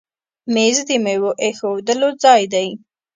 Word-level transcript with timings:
مېز 0.53 0.77
د 0.87 0.89
میوو 1.03 1.31
ایښودلو 1.43 2.09
ځای 2.23 2.43
دی. 2.53 2.67